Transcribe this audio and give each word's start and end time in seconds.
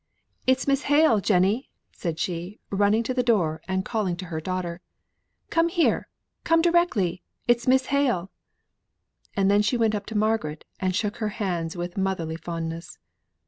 "It's 0.47 0.65
Miss 0.67 0.81
Hale, 0.89 1.19
Jenny," 1.21 1.69
said 1.91 2.17
she, 2.17 2.59
running 2.71 3.03
to 3.03 3.13
the 3.13 3.21
door, 3.21 3.61
and 3.67 3.85
calling 3.85 4.15
to 4.15 4.25
her 4.33 4.41
daughter. 4.41 4.81
"Come 5.51 5.69
here, 5.69 6.07
come 6.43 6.59
directly, 6.59 7.21
it's 7.47 7.67
Miss 7.67 7.85
Hale!" 7.93 8.31
And 9.35 9.51
then 9.51 9.61
she 9.61 9.77
went 9.77 9.93
up 9.93 10.07
to 10.07 10.17
Margaret, 10.17 10.65
and 10.79 10.95
shook 10.95 11.17
hands 11.17 11.77
with 11.77 11.99
motherly 11.99 12.37
fondness. 12.37 12.97